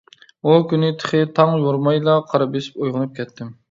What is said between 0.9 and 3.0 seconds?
تېخى تاڭ يورۇمايلا قارا بېسىپ